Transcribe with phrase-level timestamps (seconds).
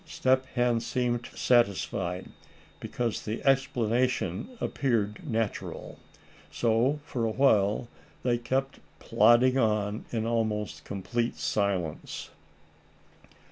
[0.03, 2.25] Step Hen seemed satisfied,
[2.79, 5.99] because the explanation appeared natural.
[6.51, 7.87] So for a while
[8.23, 12.31] they kept plodding on in almost complete silence.